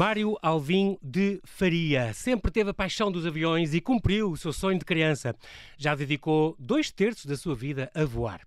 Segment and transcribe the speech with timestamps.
[0.00, 4.78] Mário Alvim de Faria sempre teve a paixão dos aviões e cumpriu o seu sonho
[4.78, 5.36] de criança.
[5.76, 8.40] Já dedicou dois terços da sua vida a voar.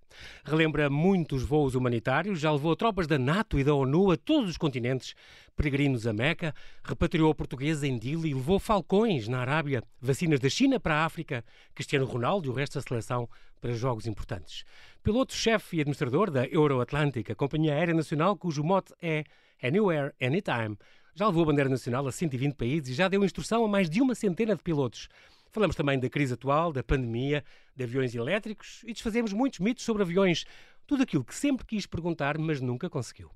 [0.44, 4.56] Relembra muitos voos humanitários, já levou tropas da NATO e da ONU a todos os
[4.56, 5.14] continentes,
[5.54, 6.52] peregrinos a Meca,
[6.82, 12.04] repatriou portugueses em Dili, levou falcões na Arábia, vacinas da China para a África, Cristiano
[12.04, 13.28] Ronaldo e o resto da seleção
[13.60, 14.64] para jogos importantes.
[15.04, 19.22] Piloto-chefe e administrador da Euroatlântica, companhia aérea nacional cujo mote é
[19.62, 20.76] Anywhere, Anytime
[21.14, 24.02] já levou a bandeira nacional a 120 países e já deu instrução a mais de
[24.02, 25.08] uma centena de pilotos.
[25.50, 27.44] Falamos também da crise atual, da pandemia,
[27.76, 30.44] de aviões elétricos e desfazemos muitos mitos sobre aviões.
[30.86, 33.30] Tudo aquilo que sempre quis perguntar, mas nunca conseguiu.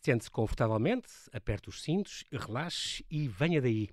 [0.00, 3.90] Sente-se confortavelmente, aperte os cintos, relaxe e venha daí.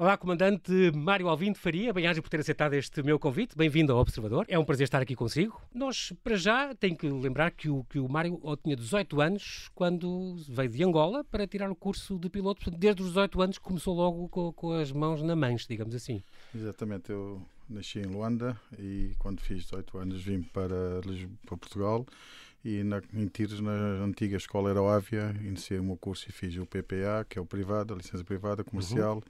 [0.00, 3.54] Olá, comandante Mário Alvim de Faria, bem-aja por ter aceitado este meu convite.
[3.54, 4.46] Bem-vindo ao Observador.
[4.48, 5.60] É um prazer estar aqui consigo.
[5.74, 10.36] Nós, para já, tenho que lembrar que o, que o Mário tinha 18 anos quando
[10.48, 12.70] veio de Angola para tirar o curso de piloto.
[12.70, 16.22] Desde os 18 anos começou logo com, com as mãos na manche, digamos assim.
[16.54, 17.10] Exatamente.
[17.10, 21.02] Eu nasci em Luanda e quando fiz 18 anos vim para,
[21.44, 22.06] para Portugal
[22.64, 23.72] e na, em Tiros, na
[24.04, 27.94] antiga escola Aeroávia, iniciei o meu curso e fiz o PPA, que é o privado,
[27.94, 29.22] a licença privada, comercial, uhum.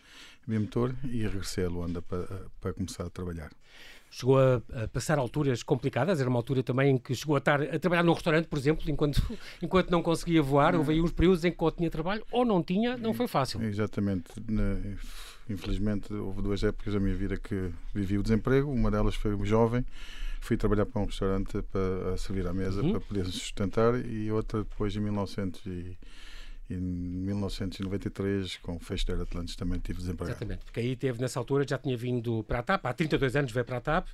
[0.46, 3.50] bimotor, e regressei a Luanda para, para começar a trabalhar.
[4.10, 7.62] Chegou a, a, passar alturas complicadas, era uma altura também em que chegou a estar
[7.62, 9.22] a trabalhar num restaurante, por exemplo, enquanto,
[9.62, 12.60] enquanto não conseguia voar, houve aí uns períodos em que ou tinha trabalho ou não
[12.60, 13.62] tinha, não foi fácil.
[13.62, 14.24] Exatamente.
[15.48, 19.84] Infelizmente, houve duas épocas da minha vida que vivi o desemprego, uma delas foi jovem,
[20.40, 22.92] fui trabalhar para um restaurante para servir à mesa uhum.
[22.92, 25.98] para poder sustentar e outra depois em 1900 e,
[26.70, 30.38] em 1993 com o fecho da Atlantis também tive desempregado.
[30.38, 33.52] Exatamente, porque aí teve nessa altura já tinha vindo para a TAP, há 32 anos
[33.52, 34.08] veio para a TAP,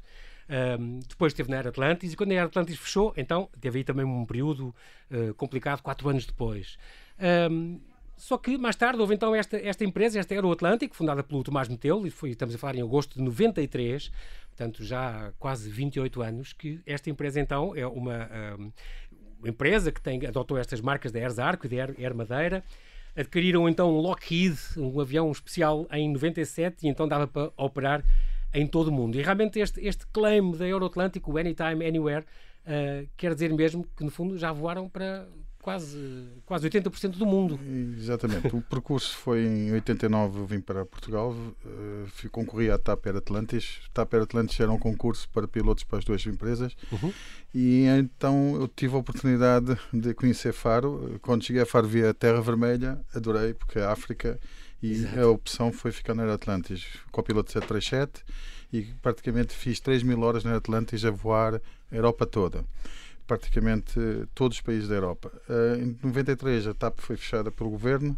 [0.78, 3.84] um, depois esteve na Air Atlantis e quando a Air Atlantis fechou, então teve aí
[3.84, 4.74] também um período
[5.10, 6.78] uh, complicado, quatro anos depois.
[7.50, 7.81] Um,
[8.16, 12.06] só que mais tarde houve então esta, esta empresa, esta Atlântico, fundada pelo Tomás Metelo,
[12.06, 14.10] e foi, estamos a falar em agosto de 93,
[14.49, 18.28] portanto já há quase 28 anos, que esta empresa então é uma,
[19.38, 22.65] uma empresa que tem, adotou estas marcas da Air Arco e da Air, Air Madeira,
[23.16, 28.04] adquiriram então um Lockheed, um avião especial em 97 e então dava para operar
[28.53, 29.19] em todo o mundo.
[29.19, 32.25] E realmente este, este claim da Euroatlântico, o Anytime, Anywhere,
[32.66, 35.27] uh, quer dizer mesmo que no fundo já voaram para
[35.66, 37.59] quase, quase 80% do mundo.
[37.99, 38.54] Exatamente.
[38.54, 43.81] o percurso foi em 89, eu vim para Portugal, uh, concorri à TAP Air Atlantis.
[43.93, 47.12] TAP Air Atlantis era um concurso para pilotos para as duas empresas uhum.
[47.53, 51.19] e então eu tive a oportunidade de conhecer Faro.
[51.21, 54.38] Quando cheguei a Faro vi a Terra Vermelha, adorei porque é África
[54.81, 55.21] e Exato.
[55.21, 58.25] a opção foi ficar na Air Atlantis com o piloto 737
[58.72, 61.60] e praticamente fiz 3 mil horas na Atlantis a voar
[61.91, 62.65] a Europa toda
[63.26, 63.98] praticamente
[64.34, 65.32] todos os países da Europa.
[65.48, 68.16] Uh, em 93 a TAP foi fechada pelo governo,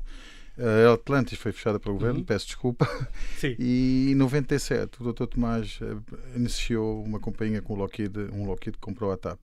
[0.58, 2.24] a Atlantis foi fechada pelo governo, uhum.
[2.24, 2.88] peço desculpa.
[3.38, 3.54] Sim.
[3.58, 5.26] E em 97 o Dr.
[5.26, 5.78] Tomás
[6.34, 9.38] iniciou uma companhia com o Lockheed, um Lockheed que comprou a TAP.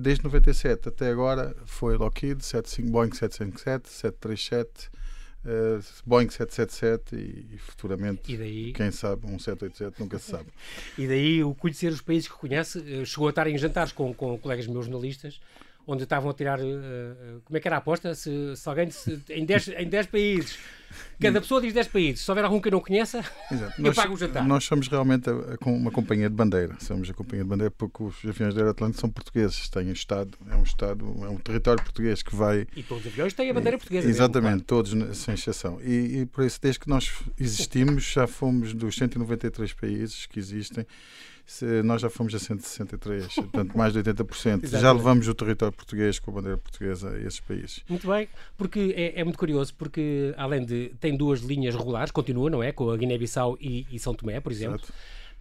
[0.00, 4.90] Desde 97 até agora foi Lockheed, 75, Boeing 757, 737,
[5.44, 8.72] Uh, Boeing 777 e, e futuramente, e daí...
[8.72, 10.46] quem sabe, um 787, nunca se sabe.
[10.96, 14.14] e daí o conhecer os países que conhece, uh, chegou a estar em jantares com,
[14.14, 15.40] com colegas meus jornalistas
[15.86, 16.60] onde estavam a tirar.
[16.60, 18.14] Uh, como é que era a aposta?
[18.14, 18.90] Se, se alguém.
[18.90, 20.58] Se, em 10 em dez países.
[21.20, 22.20] Cada pessoa diz 10 países.
[22.24, 23.74] Se houver algum que eu não conheça, Exato.
[23.78, 24.46] eu nós, pago o jantar.
[24.46, 26.76] Nós somos realmente a, a, uma companhia de bandeira.
[26.80, 29.68] Somos a companhia de bandeira porque os aviões da Aeroatlântico são portugueses.
[29.68, 32.66] Têm Estado, é um Estado, é um território português que vai.
[32.76, 34.08] E todos os aviões têm a bandeira portuguesa.
[34.08, 34.84] Exatamente, mesmo, claro.
[34.84, 35.80] todos, sem exceção.
[35.82, 40.86] E, e por isso, desde que nós existimos, já fomos dos 193 países que existem
[41.84, 44.66] nós já fomos a 163, portanto mais de 80%.
[44.66, 47.82] já levamos o território português com a bandeira portuguesa a esses países.
[47.88, 50.92] Muito bem, porque é, é muito curioso, porque além de.
[51.00, 52.72] tem duas linhas regulares, continua, não é?
[52.72, 54.76] Com a Guiné-Bissau e, e, São Tomé, por exemplo.
[54.76, 54.92] Exato.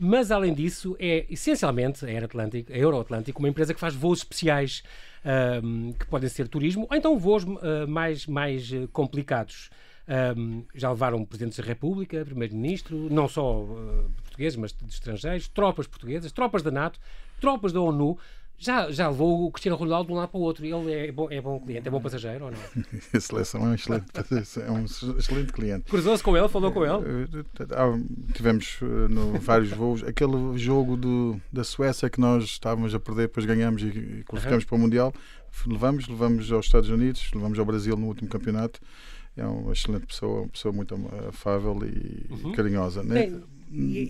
[0.04, 4.20] Mas, além disso, é essencialmente a Air Atlântico, a Euroatlântico, uma empresa que faz voos
[4.20, 4.82] especiais
[5.64, 9.70] um, que podem ser turismo, ou então voos uh, mais, mais uh, complicados.
[10.12, 15.88] Um, já levaram presidentes da República, primeiro-ministro, não só uh, portugueses, mas de estrangeiros, tropas
[15.88, 17.00] portuguesas, tropas da NATO,
[17.40, 18.18] tropas da ONU.
[18.58, 20.64] Já, já levou o Cristiano Ronaldo de um lado para o outro.
[20.66, 22.60] Ele é bom, é bom cliente, é bom passageiro ou não?
[23.16, 24.06] A seleção é um excelente,
[24.60, 24.86] é um
[25.18, 25.90] excelente cliente.
[25.90, 27.26] Cruzou-se com ele, falou com ele?
[27.34, 30.04] Eh, tivemos eh, no, vários voos.
[30.04, 34.64] Aquele jogo do, da Suécia que nós estávamos a perder, depois ganhamos e, e qualificamos
[34.66, 34.70] uhum.
[34.70, 35.14] para o Mundial.
[35.66, 38.80] Levamos, levamos aos Estados Unidos, levamos ao Brasil no último campeonato.
[39.36, 40.96] É uma excelente pessoa, uma pessoa muito
[41.30, 42.52] afável e uhum.
[42.52, 43.02] carinhosa.
[43.04, 43.42] Né?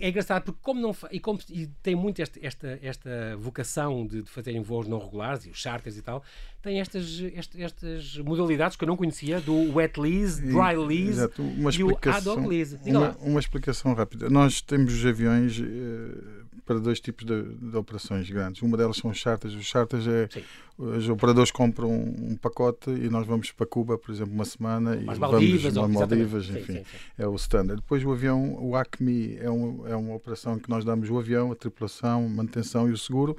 [0.00, 4.22] é engraçado porque como não e como e tem muito este, esta, esta vocação de,
[4.22, 6.22] de fazerem voos não regulares e os charters e tal,
[6.60, 11.42] tem estas, estas, estas modalidades que eu não conhecia do wet lease, dry lease Exato,
[11.42, 12.78] uma e o ad hoc lease.
[12.84, 14.28] Uma, uma, explicação rápida.
[14.28, 18.62] Nós temos os aviões eh, para dois tipos de, de, operações grandes.
[18.62, 19.54] Uma delas são os charters.
[19.54, 20.42] Os charters é Sim.
[20.78, 25.04] Os operadores compram um, pacote e nós vamos para Cuba, por exemplo, uma semana e
[25.04, 26.84] Maldivas, vamos Maldivas, enfim, sim, sim, sim.
[27.18, 27.80] é o standard.
[27.80, 31.52] Depois o avião, o ACME é, um, é uma operação que nós damos o avião,
[31.52, 33.36] a tripulação, manutenção e o seguro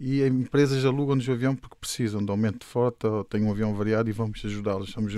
[0.00, 3.74] e empresas alugam-nos o avião porque precisam de aumento de frota ou têm um avião
[3.74, 4.92] variado e vamos ajudá-los.
[4.92, 5.12] Somos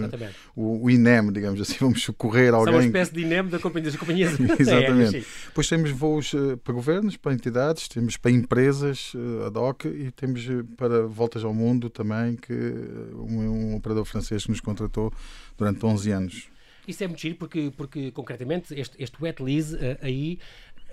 [0.57, 2.73] o, o, INEM, digamos assim, vamos socorrer alguém.
[2.73, 5.25] São uma espécie de INEM da companhia, das companhias Exatamente.
[5.47, 10.11] Depois temos voos uh, para governos, para entidades, temos para empresas uh, ad hoc e
[10.11, 12.53] temos uh, para voltas ao mundo também, que
[13.15, 15.13] um, um operador francês que nos contratou
[15.57, 16.49] durante 11 anos.
[16.89, 20.41] Isso é muito giro porque, porque concretamente, este, este wet lease aí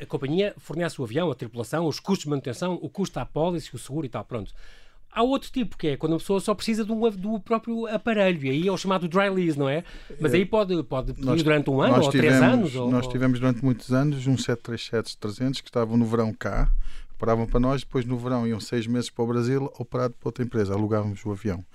[0.01, 3.73] a companhia fornece o avião, a tripulação, os custos de manutenção, o custo da apólice,
[3.75, 4.53] o seguro e tal, pronto.
[5.11, 8.49] Há outro tipo, que é quando a pessoa só precisa um, do próprio aparelho, e
[8.49, 9.83] aí é o chamado dry lease, não é?
[10.19, 12.73] Mas aí pode, pode pedir nós, durante um ano ou tivemos, três anos?
[12.75, 13.11] Nós ou...
[13.11, 16.69] tivemos durante muitos anos um 737-300 que estavam no verão cá,
[17.15, 20.43] operavam para nós, depois no verão iam seis meses para o Brasil, operado para outra
[20.43, 21.65] empresa, alugávamos o avião.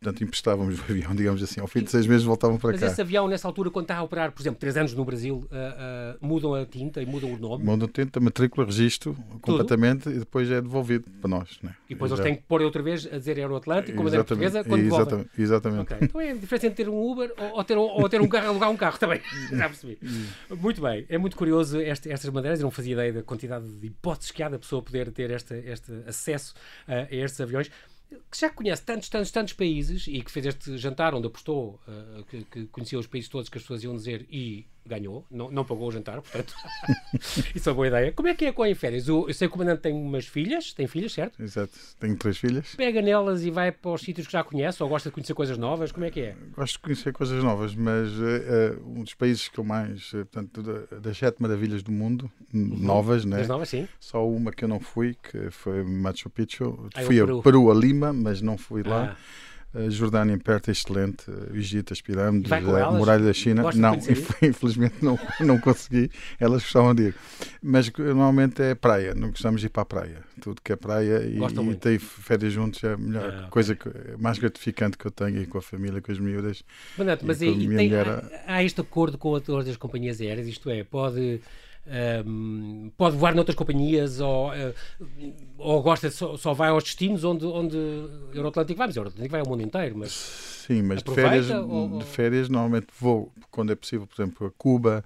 [0.00, 1.60] Portanto, emprestávamos o avião, digamos assim.
[1.60, 2.86] Ao fim de seis meses voltavam para Mas cá.
[2.86, 5.36] Mas esse avião, nessa altura, quando está a operar, por exemplo, três anos no Brasil,
[5.36, 7.64] uh, uh, mudam a tinta e mudam o nome?
[7.64, 9.40] Mudam a tinta, a matrícula, registro, Tudo?
[9.40, 11.58] completamente, e depois é devolvido para nós.
[11.62, 11.74] Né?
[11.88, 14.84] E depois eles têm que pôr outra vez a dizer Aeroatlântico, como a portuguesa, quando
[14.84, 15.82] exatamente, exatamente.
[15.82, 15.98] Okay.
[16.02, 18.48] Então é a diferença entre ter um Uber ou, ou ter, ou ter um carro,
[18.48, 19.20] alugar um carro também.
[19.50, 19.98] Já percebi.
[20.50, 21.04] muito bem.
[21.08, 22.60] É muito curioso este, estas madeiras.
[22.60, 25.54] Eu não fazia ideia da quantidade de hipóteses que há da pessoa poder ter este,
[25.54, 26.54] este acesso
[26.86, 27.70] uh, a estes aviões
[28.30, 32.24] que já conhece tantos, tantos, tantos países e que fez este jantar onde apostou, uh,
[32.24, 35.64] que, que, conhecia os países todos que as pessoas iam dizer e ganhou, não, não
[35.64, 36.54] pagou o jantar, portanto,
[37.54, 38.12] isso é uma boa ideia.
[38.12, 39.06] Como é que é com a em férias?
[39.08, 41.42] eu sei que o comandante tem umas filhas, tem filhas, certo?
[41.42, 42.74] Exato, tenho três filhas.
[42.76, 45.58] Pega nelas e vai para os sítios que já conhece ou gosta de conhecer coisas
[45.58, 45.92] novas?
[45.92, 46.36] Como é que é?
[46.56, 50.62] Gosto de conhecer coisas novas, mas uh, um dos países que eu mais, uh, portanto,
[51.00, 52.78] das sete maravilhas do mundo, uhum.
[52.78, 53.38] novas, né?
[53.38, 53.86] Das novas, sim.
[54.00, 56.88] Só uma que eu não fui, que foi Machu Picchu.
[56.94, 57.42] Ah, fui a Peru.
[57.42, 59.16] Peru, a Lima, mas não fui lá.
[59.74, 63.70] A Jordânia perto é excelente, o Egito, as pirâmides, a muralha da China.
[63.74, 63.94] Não,
[64.42, 66.10] infelizmente não, não consegui,
[66.40, 67.14] elas gostavam de ir.
[67.62, 70.24] Mas normalmente é praia, não gostamos de ir para a praia.
[70.40, 73.76] Tudo que é praia e, e ter férias juntos é a melhor ah, coisa,
[74.18, 76.64] mais gratificante que eu tenho aí com a família, com as miúdas.
[77.22, 81.42] mas aí, tem, há, há este acordo com as companhias aéreas, isto é, pode
[82.26, 84.74] um, pode voar noutras companhias ou, uh,
[85.56, 87.76] ou gosta só, só, vai aos destinos onde, onde
[88.34, 89.96] Euroatlântico vai, mas Euroatlântico vai ao mundo inteiro.
[89.96, 91.98] Mas Sim, mas de férias, ou...
[91.98, 95.02] de férias normalmente vou, quando é possível, por exemplo, a Cuba,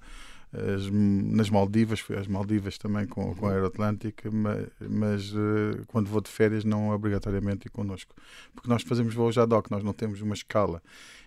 [0.53, 6.07] as, nas Maldivas, fui às Maldivas também com, com a Aeroatlântica, mas, mas uh, quando
[6.07, 8.15] vou de férias não obrigatoriamente ir connosco,
[8.53, 10.81] porque nós fazemos voos ad hoc, nós não temos uma escala.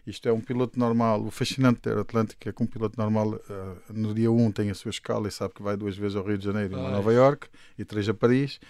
[0.07, 1.21] Isto é um piloto normal.
[1.25, 4.75] O fascinante da Aeroatlântica é que um piloto normal uh, no dia 1 tem a
[4.75, 7.13] sua escala e sabe que vai duas vezes ao Rio de Janeiro e a Nova
[7.13, 8.61] York e três a Paris.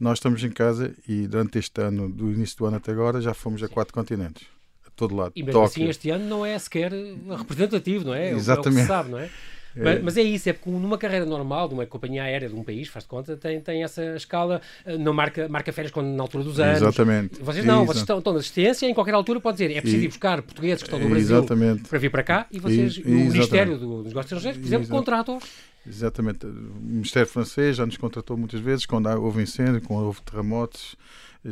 [0.00, 3.34] Nós estamos em casa e durante este ano, do início do ano até agora, já
[3.34, 4.46] fomos a quatro continentes.
[4.86, 5.32] A todo lado.
[5.36, 8.30] E mesmo assim este ano não é sequer representativo, não é?
[8.30, 8.66] Exatamente.
[8.66, 9.30] É o que se sabe, não é?
[9.76, 12.64] Mas, mas, é isso, é porque numa carreira normal de uma companhia aérea de um
[12.64, 16.22] país, faz de conta, tem, tem essa escala, eh, não marca, marca férias quando, na
[16.22, 16.80] altura dos anos.
[16.80, 17.40] Exatamente.
[17.40, 20.08] Vocês não, vocês estão, estão na assistência, em qualquer altura pode dizer, é preciso ir
[20.08, 21.88] buscar portugueses que estão no Brasil Exatamente.
[21.88, 25.44] para vir para cá e vocês, o Ministério dos Negócios Estrangeiros, por exemplo, contratam-os.
[25.86, 26.46] Exatamente.
[26.46, 30.96] O Ministério francês já nos contratou muitas vezes quando houve incêndio, quando houve terremotos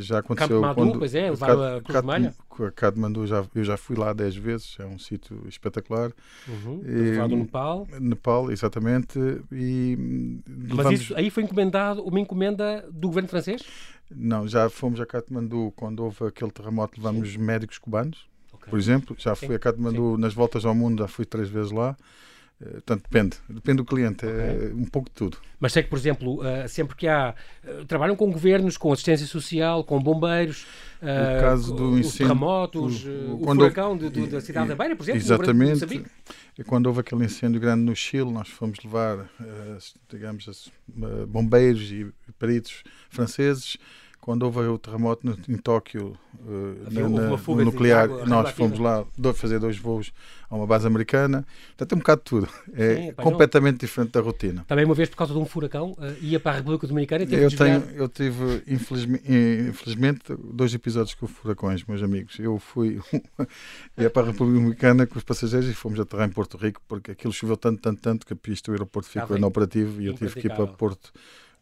[0.01, 2.35] já aconteceu Campo quando, pois é, levaram a Cruz Vermelha.
[2.75, 6.13] Katmandu, já, eu já fui lá 10 vezes, é um sítio espetacular.
[6.47, 6.83] Uhum.
[6.85, 7.87] E, do Nepal.
[8.01, 9.19] Nepal, exatamente.
[9.53, 9.97] E
[10.47, 11.01] Mas levamos...
[11.01, 13.63] isso aí foi encomendado, uma encomenda do governo francês?
[14.11, 17.39] Não, já fomos a Katmandu quando houve aquele terremoto, levamos Sim.
[17.39, 18.71] médicos cubanos, okay.
[18.71, 19.17] por exemplo.
[19.19, 19.55] Já fui Sim.
[19.55, 20.21] a Katmandu Sim.
[20.21, 21.97] nas voltas ao mundo, já fui três vezes lá.
[22.65, 25.39] Eh, portanto, depende, depende do cliente, é um pouco de tudo.
[25.61, 27.35] Mas sei que, por exemplo, uh, sempre que há.
[27.87, 30.67] Trabalham com governos, com assistência social, com bombeiros,
[31.03, 35.03] uh, caso do incêndio, terremotos, o, o furacão de, de, da cidade da Beira, por
[35.03, 35.21] exemplo.
[35.21, 36.05] Exatamente.
[36.67, 39.29] Quando houve aquele incêndio grande no Chile, nós fomos levar,
[40.09, 40.71] digamos,
[41.29, 43.77] bombeiros e peritos franceses
[44.25, 48.79] quando houve o terremoto no, em Tóquio, uh, na, na, no nuclear, água, nós fomos
[48.79, 49.05] lá
[49.35, 50.15] fazer dois voos
[50.49, 51.47] a uma base americana.
[51.69, 52.49] Portanto, tem um bocado de tudo.
[52.73, 53.79] É Sim, completamente não.
[53.81, 54.65] diferente da rotina.
[54.67, 57.27] Também uma vez, por causa de um furacão, uh, ia para a República Dominicana e
[57.27, 59.31] teve eu tenho, Eu tive, infelizmente,
[59.69, 60.23] infelizmente,
[60.55, 62.39] dois episódios com furacões, meus amigos.
[62.39, 63.03] Eu fui
[63.99, 67.11] ia para a República Dominicana com os passageiros e fomos aterrar em Porto Rico, porque
[67.11, 70.41] aquilo choveu tanto, tanto, tanto que a pista do aeroporto ficou inoperativo e eu tive
[70.41, 71.13] que ir para Porto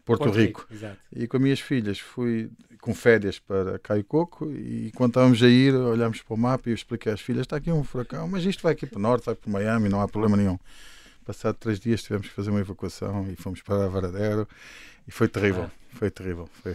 [0.05, 0.67] Porto, Porto Rico.
[0.71, 5.43] Rico e com as minhas filhas fui com férias para Caio Coco e quando estávamos
[5.43, 8.27] a ir, olhámos para o mapa e eu expliquei às filhas: está aqui um furacão,
[8.27, 10.59] mas isto vai aqui para o norte, vai para Miami, não há problema nenhum.
[11.25, 14.49] Passado três dias tivemos que fazer uma evacuação e fomos para a Varadero
[15.07, 15.71] e foi terrível, ah.
[15.91, 16.49] foi terrível.
[16.63, 16.75] Foi...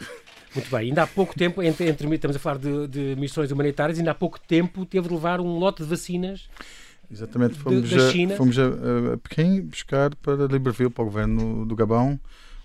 [0.56, 4.00] Muito bem, ainda há pouco tempo, entre, entre estamos a falar de, de, missões humanitárias,
[4.00, 6.50] ainda há pouco tempo teve de levar um lote de vacinas.
[7.12, 8.34] Exatamente, fomos, de.
[8.34, 8.66] A, fomos a,
[9.14, 12.18] a Pequim buscar para Libreville, para o governo do Gabão,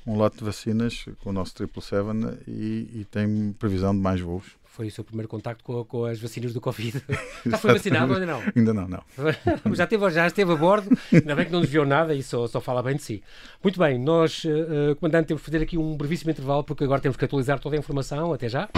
[0.07, 4.45] um lote de vacinas com o nosso 777 e, e tem previsão de mais voos.
[4.65, 7.03] Foi o seu primeiro contacto com, com as vacinas do Covid.
[7.45, 8.43] Já foi vacinado ou ainda não?
[8.57, 9.05] Ainda não, não.
[9.75, 12.47] já, esteve, já esteve a bordo, ainda bem que não nos viu nada e só,
[12.47, 13.23] só fala bem de si.
[13.63, 17.19] Muito bem, nós, uh, Comandante, temos de fazer aqui um brevíssimo intervalo porque agora temos
[17.19, 18.33] que atualizar toda a informação.
[18.33, 18.69] Até já.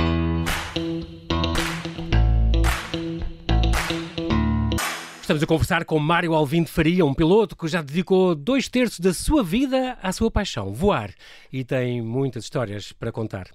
[5.35, 9.01] Estamos a conversar com Mário Alvim de Faria, um piloto que já dedicou dois terços
[9.01, 11.11] da sua vida à sua paixão, voar,
[11.53, 13.49] e tem muitas histórias para contar.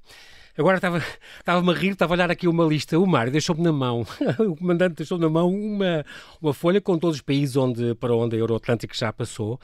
[0.57, 1.03] Agora estava-me
[1.39, 2.99] estava a rir, estava a olhar aqui uma lista.
[2.99, 4.05] O Mário deixou-me na mão,
[4.39, 6.05] o comandante deixou-me na mão uma,
[6.41, 9.59] uma folha com todos os países onde, para onde a Euroatlântica já passou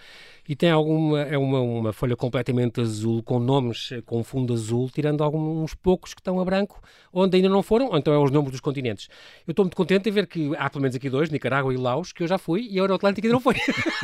[0.48, 5.24] e tem alguma é uma, uma folha completamente azul com nomes com fundo azul, tirando
[5.24, 8.52] alguns poucos que estão a branco, onde ainda não foram, ou então é os nomes
[8.52, 9.08] dos continentes.
[9.48, 12.12] Eu estou muito contente em ver que há pelo menos aqui dois, Nicarágua e Laos,
[12.12, 13.56] que eu já fui e a Euroatlântica ainda não foi.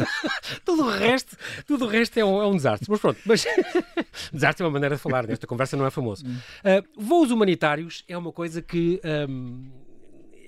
[0.66, 2.90] tudo o resto, tudo o resto é um, é um desastre.
[2.90, 3.46] Mas pronto, mas
[4.34, 6.26] desastre é uma maneira de falar, nesta conversa não é famoso.
[6.26, 9.70] Uh, voos humanitários é uma coisa que um,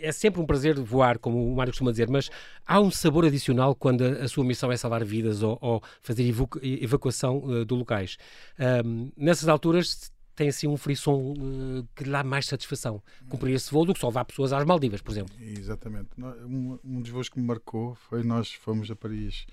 [0.04, 2.30] é sempre um prazer voar, como o Mário costuma dizer, mas
[2.66, 6.24] há um sabor adicional quando a, a sua missão é salvar vidas ou, ou fazer
[6.62, 8.18] evacuação uh, de locais.
[8.86, 13.72] Um, nessas alturas tem assim um frisson uh, que lhe dá mais satisfação cumprir esse
[13.72, 15.34] voo do que só levar pessoas às Maldivas, por exemplo.
[15.40, 16.10] Exatamente.
[16.18, 19.46] Um, um dos voos que me marcou foi nós fomos a Paris,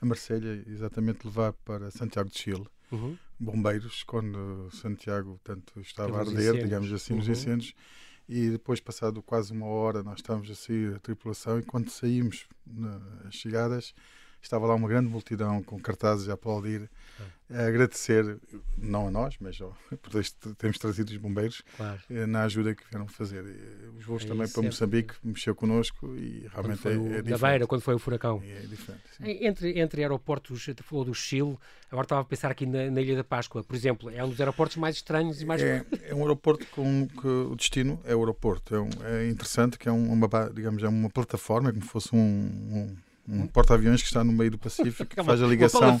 [0.00, 2.66] a Marselha, exatamente levar para Santiago de Chile.
[2.90, 3.16] Uhum.
[3.38, 6.64] Bombeiros, quando Santiago tanto estava a arder, incêndios.
[6.64, 7.32] digamos assim, nos uhum.
[7.32, 7.74] incêndios,
[8.28, 12.46] e depois, passado quase uma hora, nós estávamos a sair da tripulação e quando saímos
[12.66, 13.94] nas chegadas,
[14.42, 16.88] estava lá uma grande multidão com cartazes a aplaudir
[17.50, 18.38] a agradecer,
[18.76, 20.12] não a nós, mas ó, por
[20.56, 21.98] temos trazido os bombeiros claro.
[22.10, 23.42] Eh, na ajuda que vieram fazer.
[23.96, 27.30] Os voos é também para Moçambique mexeu connosco e realmente é, é diferente.
[27.30, 28.42] Da Beira, quando foi o furacão.
[28.44, 29.02] É, diferente.
[29.20, 31.56] Entre, entre aeroportos, falou do Chile,
[31.90, 34.40] agora estava a pensar aqui na, na, Ilha da Páscoa, por exemplo, é um dos
[34.40, 35.62] aeroportos mais estranhos e mais.
[35.62, 38.74] É, é um aeroporto com que o destino é o aeroporto.
[38.74, 42.96] É, um, é interessante que é uma, digamos, é uma plataforma, como fosse um, um
[43.28, 45.98] um porta-aviões que está no meio do Pacífico que faz a ligação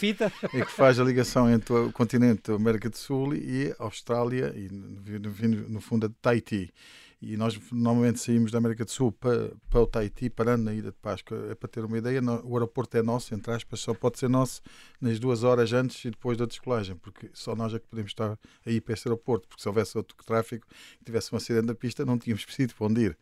[0.54, 4.54] e que faz a ligação entre o continente da América do Sul e a Austrália
[4.56, 6.72] e no, no fundo a Tahiti
[7.20, 10.90] e nós normalmente saímos da América do Sul para, para o Tahiti, parando na Ilha
[10.90, 11.48] de Páscoa.
[11.50, 14.62] É para ter uma ideia, o aeroporto é nosso, entre aspas, só pode ser nosso
[15.00, 18.38] nas duas horas antes e depois da descolagem, porque só nós é que podemos estar
[18.64, 20.64] aí para esse aeroporto, porque se houvesse outro tráfego
[20.98, 23.18] que tivesse um acidente da pista, não tínhamos preciso para onde ir.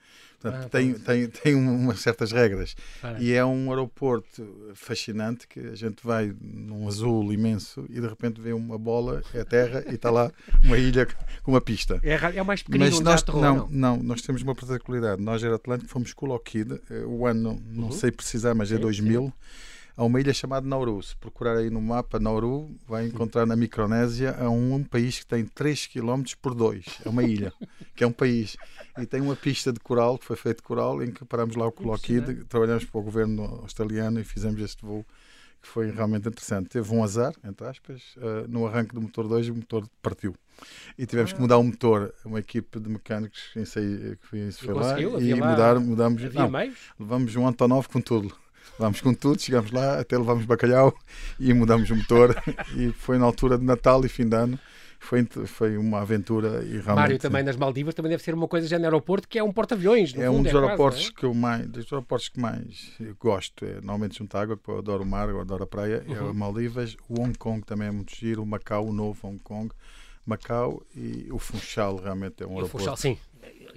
[0.51, 2.75] Portanto, ah, tem, tem, tem umas certas regras.
[3.03, 8.07] Ah, e é um aeroporto fascinante que a gente vai num azul imenso e de
[8.07, 10.31] repente vê uma bola, é a terra e está lá
[10.65, 11.07] uma ilha
[11.43, 12.01] com uma pista.
[12.03, 15.23] É, é mais pequenino Mas nós, não, não não, nós temos uma particularidade.
[15.23, 17.93] Nós, Air Atlântico, fomos Lockheed, eh, o ano, não uhum.
[17.93, 19.33] sei precisar, mas é 2000,
[19.97, 21.03] a uma ilha chamada Nauru.
[21.03, 25.27] Se procurar aí no mapa Nauru, vai encontrar na Micronésia a um, um país que
[25.27, 26.85] tem 3 km por 2.
[27.05, 27.53] É uma ilha,
[27.97, 28.57] que é um país.
[28.99, 31.67] E tem uma pista de coral, que foi feito de coral, em que paramos lá
[31.67, 35.05] o Lockheed, trabalhamos para o governo australiano e fizemos este voo
[35.63, 36.69] que foi realmente interessante.
[36.69, 40.35] Teve um azar, entre aspas, uh, no arranque do motor 2 o motor partiu.
[40.97, 45.01] E tivemos que mudar o motor, uma equipe de mecânicos em sei, que foi lá
[45.01, 46.25] e mudar, mudamos.
[46.25, 46.51] Havia não,
[46.99, 48.35] levamos um Antonov com tudo.
[48.79, 50.95] Levámos com tudo, chegámos lá, até levámos bacalhau
[51.41, 52.35] e mudamos o motor.
[52.77, 54.59] e foi na altura de Natal e fim de ano
[55.07, 56.95] foi, foi uma aventura e realmente...
[56.95, 59.53] Mário, também nas Maldivas também deve ser uma coisa já no aeroporto que é um
[59.53, 60.15] porta-aviões.
[60.15, 61.21] É fundo, um dos é aeroportos quase, é?
[61.21, 63.65] que eu mais, dos aeroportos que mais gosto.
[63.65, 66.05] É, normalmente junto à água, porque eu adoro o mar, eu adoro a praia.
[66.09, 66.31] É uhum.
[66.31, 69.73] É Maldivas, o Hong Kong também é muito giro, o Macau, o novo Hong Kong.
[70.25, 72.77] Macau e o Funchal realmente é um e aeroporto.
[72.77, 73.17] O Funchal, sim,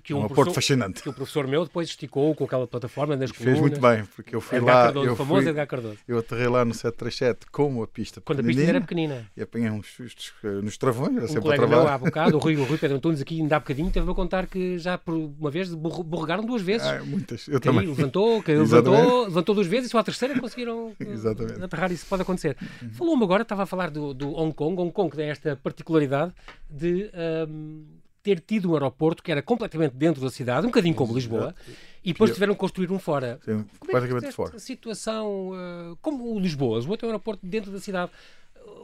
[0.03, 1.03] que um, um fascinante.
[1.03, 4.41] Que o professor meu depois esticou com aquela plataforma nas Fez muito bem, porque eu
[4.41, 4.83] fui Edgar lá.
[4.85, 5.97] Cardoso, eu famoso fui, Edgar Cardoso.
[6.07, 9.25] Eu aterrei lá no 737 com a pista Quando a pista era pequenina.
[9.37, 11.85] E apanhei uns sustos eh, nos travões, era um sempre colega a travar.
[11.85, 14.13] meu há bocado, o Rui, o Rui Pedro Antunes, aqui ainda há bocadinho, teve a
[14.15, 16.87] contar que já por uma vez borre- borregaram duas vezes.
[16.87, 17.87] Ah, muitas, eu Caiu, também.
[17.89, 21.59] levantou, caiu, levantou, levantou duas vezes e só à terceira conseguiram Exatamente.
[21.59, 21.65] Uhum.
[21.65, 21.91] aterrar.
[21.91, 22.57] Isso pode acontecer.
[22.93, 24.79] Falou-me agora, estava a falar do, do Hong Kong.
[24.81, 26.33] Hong Kong tem esta particularidade
[26.69, 27.83] de ahm,
[28.21, 31.55] ter tido um aeroporto que era completamente dentro da cidade, um bocadinho como Lisboa,
[32.03, 33.39] e depois Eu- tiveram que construir um fora.
[33.45, 34.59] Sim, Como é praticamente esta fora.
[34.59, 38.11] situação, eh, como o Lisboa, Lisboa tem um aeroporto dentro da cidade.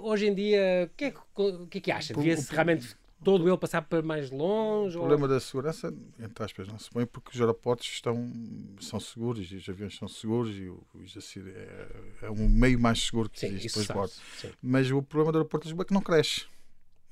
[0.02, 2.14] Hoje em dia, o que é que, o que, é que acha?
[2.14, 4.96] O- Devia-se o- realmente todo ele passar para mais longe?
[4.98, 8.32] O ou- problema da segurança, entre aspas, não se põe porque os aeroportos estão,
[8.80, 10.82] são seguros e os aviões são seguros e o,
[11.38, 11.88] é,
[12.28, 13.80] é um meio mais seguro que Sim, existe
[14.38, 14.52] sim.
[14.62, 16.46] Mas o problema do aeroporto de Lisboa é que não cresce.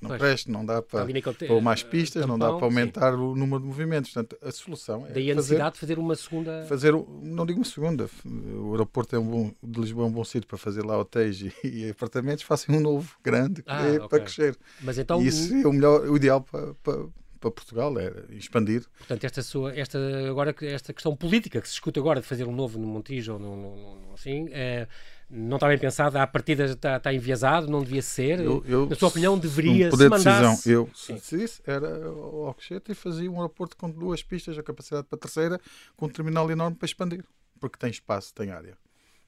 [0.08, 0.46] Não Pois.
[0.46, 2.78] não dá para te- pôr mais pistas, não dá tampão, para sim.
[2.80, 4.12] aumentar o número de movimentos.
[4.12, 6.64] Portanto, a solução é Daí a fazer, necessidade de fazer uma segunda.
[6.68, 6.92] fazer,
[7.22, 10.46] não digo uma segunda, o aeroporto é um bom, de Lisboa é um bom sítio
[10.46, 14.08] para fazer lá hotéis e, e apartamentos, façam um novo, grande, Ah, dê ok.
[14.08, 14.56] para crescer.
[14.80, 17.06] Mas então, e isso é o melhor, o ideal para, para,
[17.40, 18.84] para Portugal, é expandir.
[18.98, 22.52] portanto, esta, sua, esta, agora, esta questão política que se discute agora de fazer um
[22.54, 24.86] novo no Montijo ou no, no- no- assim, eh,
[25.30, 28.40] não está bem pensado, à partida está, está enviesado, não devia ser.
[28.40, 30.42] Eu, eu, Na sua opinião, se- deveria um poder se de decisão.
[30.42, 30.94] mandasse- Eu, Sim.
[30.94, 35.16] se decidisse, era o Alcochete e fazia um aeroporto com duas pistas, a capacidade para
[35.16, 35.60] a terceira,
[35.96, 37.24] com um terminal enorme para expandir,
[37.60, 38.76] porque tem espaço, tem área.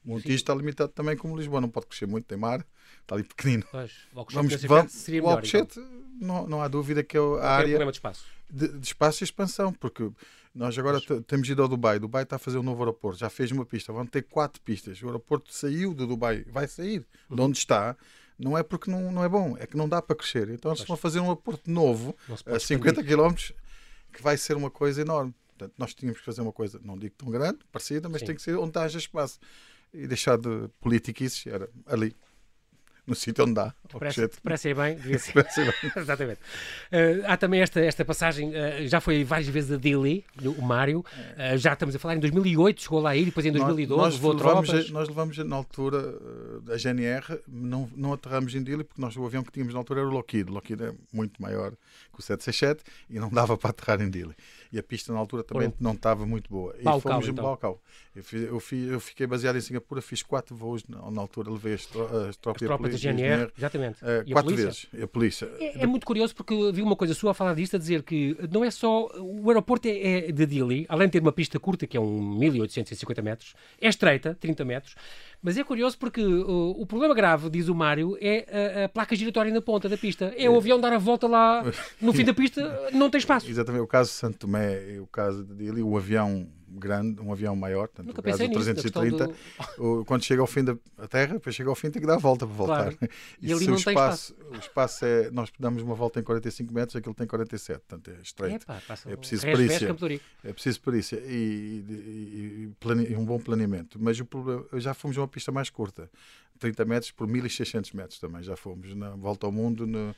[0.05, 2.65] O Montijo está limitado também como Lisboa, não pode crescer muito, tem mar,
[3.01, 3.63] está ali pequenino.
[3.69, 5.43] Pois, o Alcochete Vamos, vamos, seria o melhor.
[5.45, 6.06] então.
[6.19, 8.25] Não, não há dúvida que é a área problema de espaço.
[8.49, 10.09] de, de espaço e expansão, porque
[10.53, 11.99] nós agora temos ido ao Dubai.
[11.99, 15.01] Dubai está a fazer um novo aeroporto, já fez uma pista, vão ter quatro pistas.
[15.01, 17.95] O aeroporto saiu do Dubai, vai sair de onde está.
[18.39, 20.49] Não é porque não, não é bom, é que não dá para crescer.
[20.49, 23.17] Então eles vão fazer um aeroporto novo, a 50 expandir.
[23.17, 23.53] km,
[24.11, 25.33] que vai ser uma coisa enorme.
[25.57, 28.27] Portanto, nós tínhamos que fazer uma coisa, não digo tão grande, parecida, mas Sim.
[28.27, 29.39] tem que ser onde haja espaço.
[29.93, 32.15] E deixar de politiquices, era ali,
[33.07, 33.73] no sítio onde dá.
[33.97, 35.33] Parece, parece aí bem, devia ser.
[35.81, 35.91] Bem.
[35.95, 36.39] Exatamente.
[36.91, 40.25] Eh, há também esta, esta passagem, eh, já foi várias vezes a Dili,
[40.57, 41.03] o Mário,
[41.37, 44.21] eh, já estamos a falar em 2008, chegou lá a ir, depois em 2012 nós,
[44.21, 46.13] nós levamos, a- nós levamos na altura
[46.69, 50.01] a GNR, não, não aterramos em Dili porque nós, o avião que tínhamos na altura
[50.01, 50.49] era o Lockheed.
[50.49, 54.35] O Lockheed é muito maior que o 767 e não dava para aterrar em Dili.
[54.71, 56.75] E a pista na altura também não estava muito boa.
[56.79, 57.79] E fomos em então.
[58.15, 61.51] Eu, fi- eu, fi- eu fiquei baseado em Singapura, fiz quatro voos na, na altura,
[61.51, 63.97] levei as, tro, as tropas, As tropas da GNR, exatamente.
[64.03, 64.87] a quatro vezes.
[65.01, 65.49] A polícia.
[65.59, 68.35] É, é muito curioso porque vi uma coisa sua a falar disto, a dizer que
[68.51, 69.07] não é só.
[69.19, 72.37] O aeroporto é, é de Dili, além de ter uma pista curta, que é um
[72.39, 74.95] 1850 metros, é estreita, 30 metros,
[75.47, 79.15] mas é curioso porque uh, o problema grave, diz o Mário, é a, a placa
[79.15, 80.33] giratória na ponta da pista.
[80.37, 81.63] É o avião dar a volta lá
[82.01, 83.49] no fim da pista, não tem espaço.
[83.49, 87.55] Exatamente, o caso de Santo Tomé o caso de Dili, o avião grande, um avião
[87.55, 90.47] maior, portanto, Nunca o caso pensei do nisso, na questão 330, do- quando chega ao
[90.47, 90.75] fim da
[91.09, 92.93] Terra, depois chega ao fim tem que dar a volta para voltar.
[92.95, 92.97] Claro.
[93.41, 96.19] E E, ali se não o tem espaço, o espaço é, nós damos uma volta
[96.19, 98.65] em 45 metros, aquilo tem 47, portanto é estreito.
[98.65, 99.95] Passa É um preciso perícia.
[100.43, 102.69] É preciso perícia e, e-
[103.11, 103.97] e um bom planeamento.
[104.01, 106.09] Mas o problema, já fomos uma pista mais curta,
[106.59, 108.43] 30 metros por 1600 metros também.
[108.43, 110.13] Já fomos na volta ao mundo, na,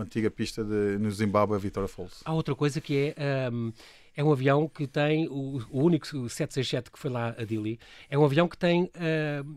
[0.00, 2.20] antiga pista de, no Zimbábue, a Vitória Falls.
[2.24, 3.50] Há outra coisa que é.
[3.52, 3.72] hum,
[4.16, 7.78] é um avião que tem, o, o único o 767 que foi lá a Dili,
[8.10, 8.90] é um avião que tem
[9.44, 9.56] hum,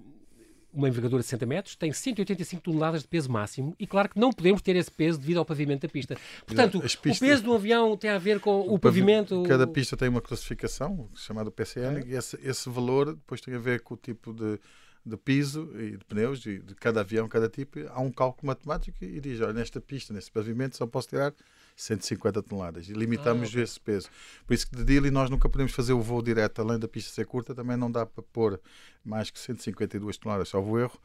[0.73, 4.29] uma envergadura de 60 metros, tem 185 toneladas de peso máximo e claro que não
[4.31, 6.17] podemos ter esse peso devido ao pavimento da pista.
[6.45, 9.43] Portanto, As o pistas- peso do avião tem a ver com o, pavi- pavimento...
[9.43, 12.07] Cada pista tem uma classificação chamada PCN É.
[12.07, 14.59] e esse, esse valor depois tem a ver com o tipo de,
[15.05, 17.79] de piso e de pneus e de cada avião, cada tipo.
[17.89, 21.33] Há um cálculo matemático e diz: olha, nesta pista, nesse pavimento, só posso tirar
[21.75, 23.63] 150 toneladas e limitamos Ah, ok.
[23.63, 24.09] esse peso.
[24.47, 27.11] Por isso que de Dili nós nunca podemos fazer o voo direto, além da pista
[27.13, 28.59] ser curta, também não dá para pôr
[29.03, 30.97] mais que 152 toneladas, salvo erro,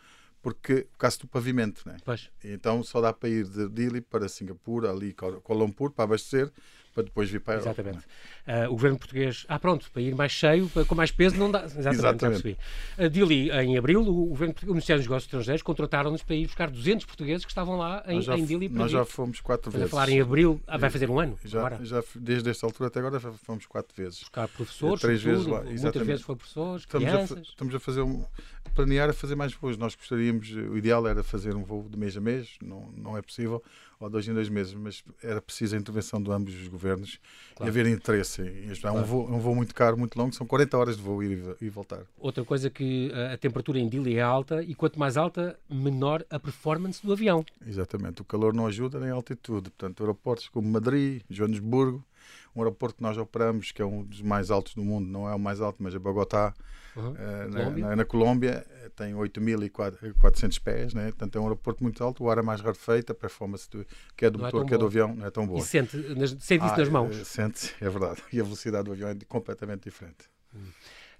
[0.42, 1.96] porque por causa do pavimento, né?
[2.04, 6.50] Pois, Então só dá para ir de Dili para Singapura, ali Kuala Lumpur, para abastecer,
[6.94, 7.80] para depois vir para a Europa.
[7.80, 8.06] exatamente.
[8.46, 11.50] Ah, o governo português, ah pronto, para ir mais cheio, para- com mais peso, não
[11.50, 11.64] dá.
[11.64, 12.42] Exatamente, Exatamente.
[12.42, 12.58] percebi.
[12.98, 16.68] A Dili, em abril, o governo, o Ministério dos Negócios Estrangeiros contrataram-nos para ir buscar
[16.70, 18.68] 200 portugueses que estavam lá em, já, em Dili.
[18.68, 19.90] para nós já fomos quatro Estamos a vezes.
[19.90, 21.84] falar em abril, ah, vai fazer um ano Já, agora.
[21.84, 24.20] já, desde esta altura até agora fomos quatro vezes.
[24.20, 26.06] Buscar professores, Três vezes lá, muitas exatamente.
[26.08, 27.48] vezes foram professores, Estamos a, crianças.
[27.48, 28.24] estamos a fazer um,
[28.74, 29.76] planear a fazer mais voos.
[29.76, 33.22] Nós gostaríamos, o ideal era fazer um voo de mês a mês, não, não é
[33.22, 33.62] possível,
[34.00, 37.18] ou dois em dois meses, mas era preciso a intervenção de ambos os governos
[37.54, 37.68] Claro.
[37.68, 38.90] e haver interesse em ajudar.
[38.92, 39.04] Claro.
[39.06, 41.36] Um, voo, um voo muito caro, muito longo, são 40 horas de voo ir e
[41.36, 42.00] vo- voltar.
[42.18, 46.24] Outra coisa que ah, a temperatura em Dili é alta e quanto mais alta, menor
[46.30, 47.44] a performance do avião.
[47.66, 48.22] Exatamente.
[48.22, 49.70] O calor não ajuda nem a altitude.
[49.70, 52.02] Portanto, aeroportos como Madrid, Joanesburgo,
[52.54, 55.34] um aeroporto que nós operamos, que é um dos mais altos do mundo, não é
[55.34, 56.54] o mais alto, mas é Bogotá,
[56.96, 57.12] uhum.
[57.12, 57.86] uh, na, Colômbia.
[57.86, 61.04] Na, na, Colômbia, tem 8.400 pés, né?
[61.06, 64.24] portanto é um aeroporto muito alto, o ar é mais rarefeito, a performance do, que
[64.24, 65.58] é do não é motor, é que é do avião, não é tão boa.
[65.58, 65.96] E sente,
[66.40, 67.16] sente isso ah, nas mãos?
[67.26, 68.22] Sente, é verdade.
[68.32, 70.30] E a velocidade do avião é completamente diferente.
[70.54, 70.66] Hum.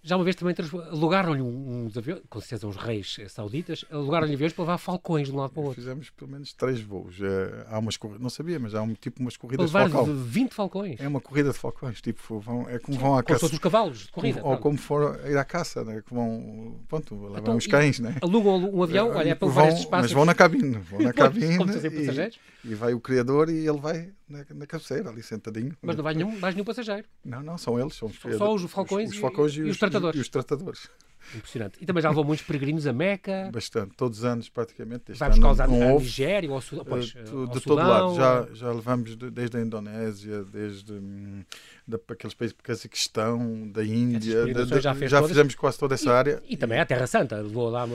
[0.03, 0.55] Já uma vez também
[0.91, 5.37] alugaram-lhe uns aviões, com certeza uns reis sauditas, alugaram-lhe aviões para levar falcões de um
[5.37, 5.81] lado para o outro.
[5.81, 7.21] Fizemos pelo menos três voos.
[7.21, 10.25] Eh, há umas não sabia, mas há um tipo umas corridas para levar de falcão.
[10.25, 11.01] 20 falcões.
[11.01, 13.41] É uma corrida de falcões, tipo, vão, é como vão à caça.
[13.41, 14.41] Como os cavalos de corrida.
[14.43, 16.03] Ou como for ir à caça, né?
[16.07, 18.17] que vão, pronto, levam então, os cães, né?
[18.23, 20.07] Alugam um avião, olha, é para levar estes espaços.
[20.07, 21.59] Mas vão na cabine, vão na cabine.
[21.59, 25.77] como e, e vai o criador e ele vai na, na cabeceira, ali sentadinho.
[25.83, 27.07] Mas não vai nenhum, mais nenhum passageiro.
[27.25, 27.95] Não, não, são eles.
[27.95, 30.19] São só, só os falcões, os, os falcões e, e, os, tratadores.
[30.19, 30.89] E, os tratadores.
[31.35, 31.79] Impressionante.
[31.81, 33.51] E também já levou muitos peregrinos a Meca.
[33.53, 35.13] Bastante, todos os anos praticamente.
[35.13, 38.15] Vai buscar os a Nigéria ou ao, Sudão, pois, ao de todo lado.
[38.17, 41.45] Já, já levamos desde a Indonésia, desde hum,
[41.87, 44.47] daqueles países de Cazaquistão, da Índia,
[44.81, 46.43] já, já fizemos quase toda essa e, área.
[46.49, 47.87] E, também a Terra Santa, levou lá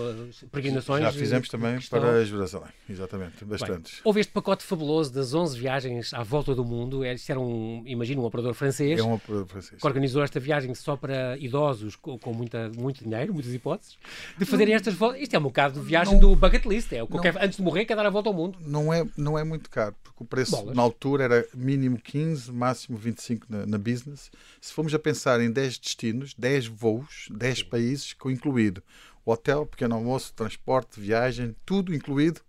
[0.51, 1.03] peregrinações.
[1.03, 3.93] Já fizemos também para Jerusalém, exatamente, bastantes.
[3.93, 7.03] Bem, houve este pacote fabuloso das 11 viagens à volta do mundo.
[7.03, 8.99] É, isto era um, imagino, um operador francês.
[8.99, 9.79] É um operador francês.
[9.79, 13.97] Que organizou esta viagem só para idosos com, com muita, muito dinheiro, muitas hipóteses,
[14.37, 15.21] de fazerem estas voltas.
[15.21, 16.91] Isto é um bocado de viagem não, do bucket list.
[16.93, 18.57] É o que quer, antes de morrer, quer dar a volta ao mundo.
[18.61, 20.75] Não é, não é muito caro, porque o preço Bolas.
[20.75, 25.51] na altura era mínimo 15, máximo 25 na, na business se formos a pensar em
[25.51, 27.65] 10 destinos, 10 voos, 10 Sim.
[27.65, 28.81] países, com incluído
[29.25, 32.41] o hotel, pequeno almoço, transporte, viagem, tudo incluído,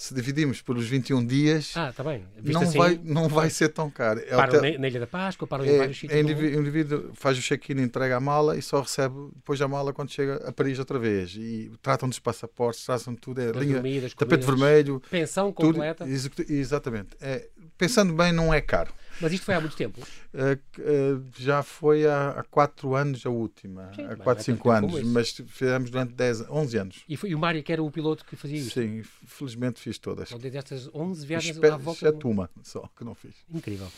[0.00, 2.24] se dividimos pelos 21 dias, ah, tá bem.
[2.42, 4.18] não, assim, vai, não vai ser tão caro.
[4.26, 4.62] É hotel...
[4.78, 6.16] na Ilha da Páscoa, param é, em vários sítios.
[6.16, 9.68] É indivíduo, o indivíduo faz o check-in, entrega a mala e só recebe depois a
[9.68, 11.36] mala quando chega a Paris outra vez.
[11.36, 13.42] E tratam dos passaportes, tratam tudo.
[13.42, 15.02] É linha, dormidas, tapete vermelho.
[15.10, 16.06] Pensão completa.
[16.06, 17.10] Tudo, exatamente.
[17.20, 17.46] É,
[17.80, 18.92] pensando bem, não é caro.
[19.22, 20.00] Mas isto foi há muito tempo?
[20.00, 23.90] Uh, uh, já foi há, 4 anos a última.
[23.94, 25.02] Sim, há 4, 5 anos.
[25.02, 27.04] Mas fizemos durante 10, 11 anos.
[27.08, 28.78] E, foi, e o Mário que era o piloto que fazia isso?
[28.78, 30.30] Sim, felizmente fiz todas.
[30.30, 32.06] Então, destas 11 viagens Espe à volta...
[32.06, 33.34] Exceto uma só, que não fiz.
[33.52, 33.88] Incrível.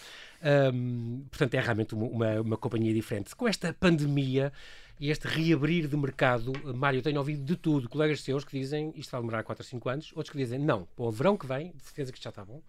[1.31, 3.35] Portanto, é realmente uma, uma companhia diferente.
[3.35, 4.53] Com esta pandemia
[4.99, 9.11] e este reabrir de mercado, Mário, tenho ouvido de tudo, colegas seus que dizem isto
[9.11, 11.73] vai demorar 4 ou 5 anos, outros que dizem não, para o verão que vem,
[11.73, 12.61] de certeza que já está bom.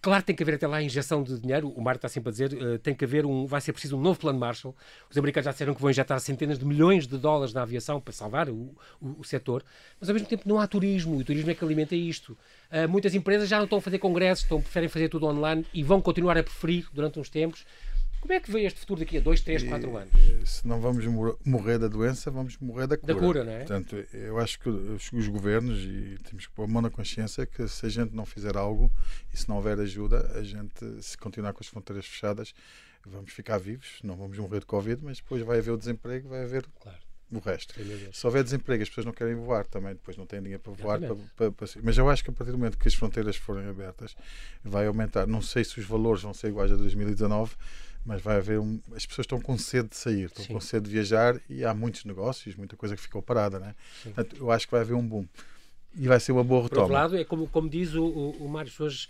[0.00, 2.32] Claro que tem que haver até lá injeção de dinheiro, o Mário está sempre a
[2.32, 4.74] dizer, uh, tem que haver um, vai ser preciso um novo plano Marshall.
[5.10, 8.12] Os americanos já disseram que vão injetar centenas de milhões de dólares na aviação para
[8.12, 9.64] salvar o, o, o setor,
[10.00, 12.38] mas ao mesmo tempo não há turismo, e o turismo é que alimenta isto.
[12.70, 15.82] Uh, muitas empresas já não estão a fazer congressos, estão, preferem fazer tudo online e
[15.82, 17.66] vão continuar a preferir durante uns tempos
[18.20, 20.12] como é que vê este futuro daqui a 2, 3, 4 anos?
[20.44, 21.04] Se não vamos
[21.44, 23.14] morrer da doença, vamos morrer da cura.
[23.14, 23.58] Da cura, não é?
[23.58, 27.46] Portanto, eu acho que os, os governos, e temos que pôr a mão na consciência,
[27.46, 28.90] que se a gente não fizer algo
[29.32, 32.52] e se não houver ajuda, a gente, se continuar com as fronteiras fechadas,
[33.06, 36.42] vamos ficar vivos, não vamos morrer de Covid, mas depois vai haver o desemprego, vai
[36.42, 36.98] haver claro.
[37.30, 37.74] o resto.
[38.12, 41.00] Se houver desemprego, as pessoas não querem voar também, depois não têm dinheiro para voar.
[41.00, 43.66] Para, para, para, mas eu acho que a partir do momento que as fronteiras forem
[43.68, 44.16] abertas,
[44.62, 45.26] vai aumentar.
[45.26, 47.56] Não sei se os valores vão ser iguais a 2019
[48.04, 50.54] mas vai haver um, as pessoas estão com sede de sair, estão Sim.
[50.54, 53.74] com sede de viajar e há muitos negócios, muita coisa que ficou parada, né?
[54.02, 55.26] Portanto, eu acho que vai haver um boom
[55.94, 56.86] e vai ser uma boa retoma.
[56.86, 59.06] Por outro lado, é como, como diz o, o, o Mário Sousa,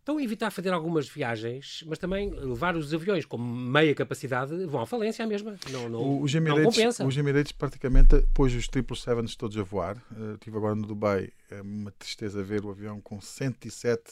[0.00, 4.80] estão a evitar fazer algumas viagens, mas também levar os aviões com meia capacidade vão
[4.80, 5.56] à falência mesma.
[5.70, 7.06] Não, não, os Emirates, não compensa.
[7.06, 9.96] Os Emirates praticamente pôs os 777 todos a voar.
[10.10, 14.02] Uh, estive agora no Dubai, é uma tristeza ver o avião com 107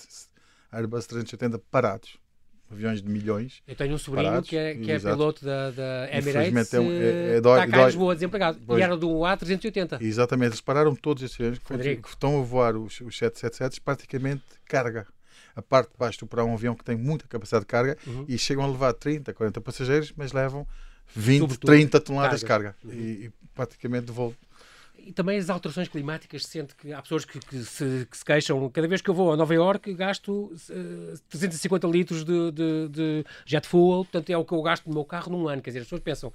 [0.70, 2.18] Airbus 380 parados
[2.70, 3.62] aviões de milhões.
[3.66, 7.36] Eu tenho um sobrinho parados, que é, que é piloto da, da Emirates, é, é,
[7.36, 10.00] é dói, está cá em Lisboa desempregado, pois, e era do A380.
[10.00, 15.06] Exatamente, eles pararam todos esses aviões que estão a voar os, os 777 praticamente carga.
[15.56, 18.24] A parte de baixo para um avião que tem muita capacidade de carga uhum.
[18.28, 20.64] e chegam a levar 30, 40 passageiros, mas levam
[21.16, 22.76] 20, Sobretudo, 30 toneladas carga.
[22.80, 22.96] de carga.
[22.96, 23.04] Uhum.
[23.04, 24.34] E, e praticamente de voo
[24.98, 28.68] e também as alterações climáticas, sente que há pessoas que, que, se, que, se, queixam.
[28.70, 33.24] Cada vez que eu vou a Nova Iorque, gasto uh, 350 litros de, de, de,
[33.46, 35.62] jet fuel, portanto é o que eu gasto no meu carro num ano.
[35.62, 36.32] Quer dizer, as pessoas pensam,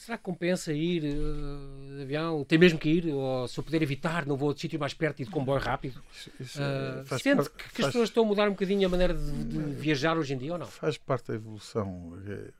[0.00, 2.42] será que compensa ir uh, de avião?
[2.44, 3.06] Tem mesmo que ir?
[3.12, 6.02] Ou se eu puder evitar, não vou de sítio mais perto e de comboio rápido?
[6.16, 8.88] Isso, isso uh, sente parte, que, que as pessoas estão a mudar um bocadinho a
[8.88, 10.66] maneira de, de, viajar hoje em dia ou não?
[10.66, 12.14] Faz parte da evolução.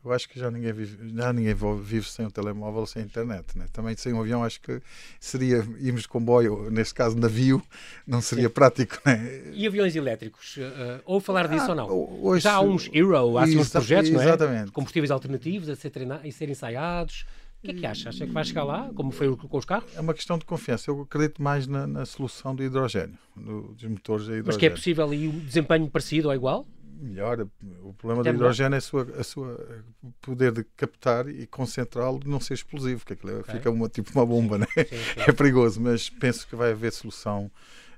[0.05, 3.57] Eu acho que já ninguém vive, já ninguém vive sem um telemóvel, sem internet.
[3.57, 3.67] Né?
[3.73, 4.81] Também sem um avião, acho que
[5.19, 7.63] seria irmos de comboio, neste caso navio,
[8.07, 8.55] não seria Sim.
[8.55, 8.99] prático.
[9.07, 9.51] Né?
[9.55, 10.59] E aviões elétricos?
[10.59, 12.21] Uh, ou falar disso ah, ou não?
[12.23, 14.25] Hoje, já há uns Hero, há uns projetos, não é?
[14.25, 14.73] Exatamente.
[14.73, 17.25] Combustíveis alternativos a ser, treinados, a ser ensaiados.
[17.63, 18.09] O que é que acha?
[18.09, 19.95] Acha que vai chegar lá, como foi com os carros?
[19.95, 20.91] É uma questão de confiança.
[20.91, 24.47] Eu acredito mais na, na solução do hidrogênio, do, dos motores a hidrogênio.
[24.47, 26.67] Mas que é possível e o desempenho parecido ou igual?
[27.01, 27.47] melhor.
[27.83, 29.85] O problema do hidrogênio é a sua, a sua
[30.21, 33.55] poder de captar e concentrá-lo de não ser explosivo, que aquilo okay.
[33.55, 34.67] fica uma, tipo uma bomba, né?
[34.75, 35.21] Sim, sim.
[35.27, 37.90] é perigoso, mas penso que vai haver solução eh,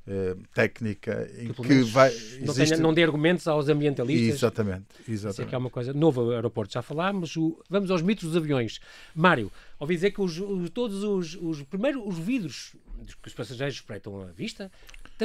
[0.53, 2.11] técnica em que, que vai.
[2.11, 2.71] Não, existe...
[2.71, 4.37] tenha, não dê argumentos aos ambientalistas.
[4.37, 4.85] Exatamente.
[5.09, 5.33] exatamente.
[5.33, 5.93] Isso é que é uma coisa.
[5.93, 7.37] Novo aeroporto, já falámos.
[7.37, 7.63] O...
[7.71, 8.81] Vamos aos mitos dos aviões.
[9.15, 11.63] Mário, ouvi dizer que os, os, todos os, os.
[11.63, 12.75] Primeiro, os vidros
[13.21, 14.71] que os passageiros espreitam à vista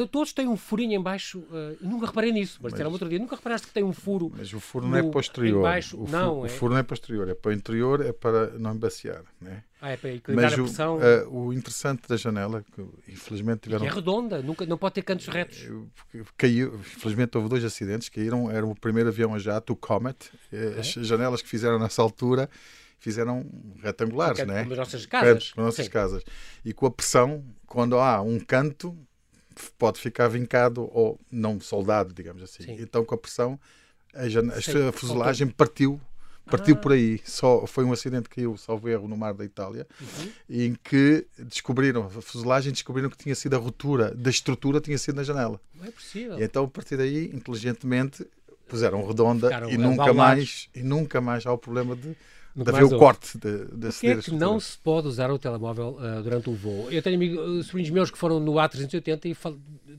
[0.05, 1.39] todos têm um furinho em baixo.
[1.39, 3.17] Uh, nunca reparei nisso, mas, disseram outro dia.
[3.17, 4.31] Nunca reparaste que tem um furo.
[4.35, 5.61] Mas o furo não é posterior.
[5.63, 6.49] Baixo, o, não, o é...
[6.49, 9.23] furo não é posterior, é para o interior, é para não embaciar.
[9.39, 9.63] Né?
[9.81, 10.97] Ah, é para equilibrar mas a pressão.
[10.97, 13.85] O, uh, o interessante da janela, que infelizmente tiveram.
[13.85, 15.67] Que é redonda, nunca, não pode ter cantos retos.
[16.13, 18.51] Eh, caiu, infelizmente houve dois acidentes, caíram.
[18.51, 20.31] Era o primeiro avião a jato, o Comet.
[20.47, 20.79] Okay.
[20.79, 22.49] As janelas que fizeram nessa altura
[22.99, 23.45] fizeram
[23.81, 24.61] retangulares, né?
[24.61, 25.53] Como as nossas casas.
[25.55, 25.91] Nossas Sim.
[25.91, 26.23] casas.
[26.65, 28.97] E com a pressão, quando há um canto,
[29.77, 32.63] pode ficar vincado ou não soldado, digamos assim.
[32.63, 32.77] Sim.
[32.79, 33.59] Então, com a pressão,
[34.13, 35.99] a, a fuselagem partiu
[36.47, 36.77] partiu ah.
[36.77, 37.19] por aí.
[37.25, 40.31] Só foi um acidente que caiu, salvo erro, no mar da Itália, uhum.
[40.49, 45.15] em que descobriram, a fuselagem descobriram que tinha sido a ruptura da estrutura, tinha sido
[45.15, 45.59] na janela.
[45.75, 46.39] Não é possível.
[46.39, 48.25] E então, a partir daí, inteligentemente,
[48.67, 52.15] puseram redonda Ficaram e nunca mais e nunca mais há o problema de
[52.63, 55.97] de haver o corte de, de Porquê é que não se pode usar o telemóvel
[55.99, 56.91] uh, durante o voo?
[56.91, 59.35] Eu tenho amigos, uh, sobrinhos meus que foram no A380 e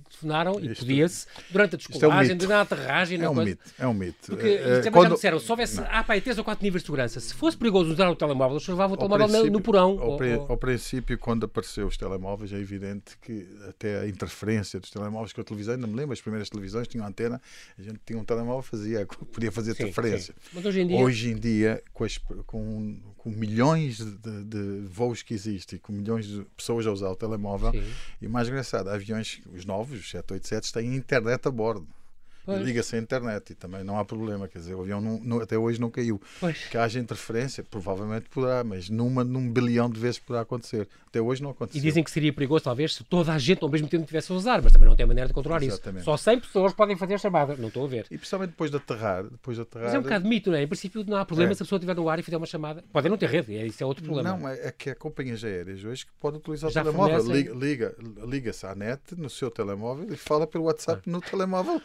[0.09, 3.23] telefonaram, e podia-se, durante a descolagem, é um durante a aterragem.
[3.23, 4.27] É um mito, é um mito.
[4.27, 5.03] Porque uh, também quando...
[5.05, 7.57] já me disseram, se houvesse, ah pá, três ou quatro níveis de segurança, se fosse
[7.57, 9.99] perigoso usar o telemóvel, eles levavam o telemóvel no, no porão.
[10.01, 14.91] Ao, ou, ao princípio, quando apareceu os telemóveis, é evidente que até a interferência dos
[14.91, 17.41] telemóveis com a televisão, não me lembro, as primeiras televisões tinham antena,
[17.79, 20.35] a gente tinha um telemóvel, fazia, podia fazer sim, interferência.
[20.35, 20.51] Sim.
[20.55, 22.19] Mas hoje em dia, hoje em dia com, as,
[22.49, 27.15] com, com milhões de, de, voos que existem, com milhões de pessoas a usar o
[27.15, 27.85] telemóvel, sim.
[28.23, 31.87] e mais engraçado, aviões, os novos, os 787, têm internet a bordo.
[32.57, 34.49] Liga-se à internet e também não há problema.
[34.49, 36.21] Quer dizer, o avião não, não, até hoje não caiu.
[36.41, 36.67] Pois.
[36.67, 40.89] Que haja interferência, provavelmente poderá, mas numa, num bilhão de vezes poderá acontecer.
[41.07, 41.79] Até hoje não aconteceu.
[41.79, 44.35] E dizem que seria perigoso, talvez, se toda a gente ao mesmo tempo tivesse a
[44.35, 46.03] usar, mas também não tem maneira de controlar Exatamente.
[46.03, 46.05] isso.
[46.05, 47.57] Só 100 pessoas podem fazer a chamada.
[47.57, 48.07] Não estou a ver.
[48.11, 49.25] E principalmente depois de aterrar.
[49.25, 50.63] Depois de aterrar mas é um bocado de mito, não é?
[50.63, 51.55] Em princípio não há problema é.
[51.55, 52.85] se a pessoa estiver no ar e fizer uma chamada.
[52.93, 54.37] Pode não ter rede, é, isso é outro problema.
[54.37, 57.33] Não, é, é que há companhias aéreas hoje que podem utilizar Já o telemóvel.
[57.33, 61.11] Liga-se liga, liga à net no seu telemóvel e fala pelo WhatsApp ah.
[61.11, 61.81] no telemóvel.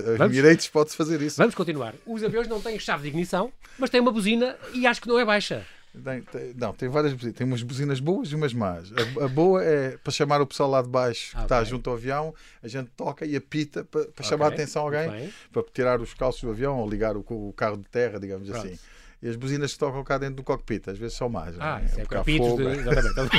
[0.00, 1.36] Vende Emirates pode-se fazer isso.
[1.36, 1.94] Vamos continuar.
[2.06, 5.18] Os aviões não têm chave de ignição, mas têm uma buzina e acho que não
[5.18, 5.66] é baixa.
[5.92, 7.36] Tem, tem, não, tem várias buzinas.
[7.36, 8.90] Tem umas buzinas boas e umas más.
[8.92, 11.96] A, a boa é para chamar o pessoal lá de baixo que está junto ao
[11.96, 14.26] avião, a gente toca e apita para, para okay.
[14.26, 17.52] chamar a atenção a alguém, para tirar os calços do avião ou ligar o, o
[17.54, 18.66] carro de terra, digamos Pronto.
[18.66, 18.78] assim.
[19.22, 21.54] E as buzinas que tocam cá dentro do cockpit, às vezes são más.
[21.60, 21.84] Ah, é?
[21.84, 22.42] isso é cockpit.
[22.42, 22.62] De...
[22.64, 23.36] Exatamente.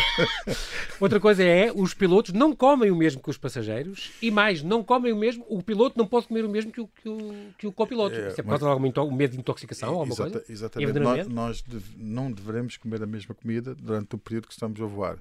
[0.98, 4.82] Outra coisa é, os pilotos não comem o mesmo que os passageiros e mais, não
[4.82, 7.68] comem o mesmo, o piloto não pode comer o mesmo que o, que o, que
[7.68, 8.16] o copiloto.
[8.16, 10.44] É, isso é por causa de algum medo de intoxicação ou alguma coisa?
[10.48, 11.00] Exatamente.
[11.00, 11.64] Nós, nós
[11.98, 15.18] não devemos comer a mesma comida durante o período que estamos a voar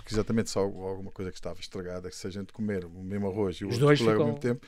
[0.00, 3.28] porque exatamente só alguma coisa que estava estragada, que se a gente comer o mesmo
[3.28, 4.12] arroz e o Os outro ficam...
[4.14, 4.66] ao mesmo tempo,